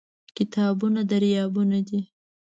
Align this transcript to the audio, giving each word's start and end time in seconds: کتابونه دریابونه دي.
کتابونه 0.37 1.01
دریابونه 1.11 1.79
دي. 1.87 2.01